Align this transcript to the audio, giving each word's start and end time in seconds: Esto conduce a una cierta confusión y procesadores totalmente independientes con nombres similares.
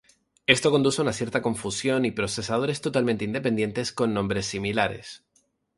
Esto 0.47 0.71
conduce 0.71 0.99
a 0.99 1.03
una 1.03 1.13
cierta 1.13 1.43
confusión 1.43 2.05
y 2.05 2.11
procesadores 2.11 2.81
totalmente 2.81 3.23
independientes 3.23 3.91
con 3.91 4.15
nombres 4.15 4.47
similares. 4.47 5.23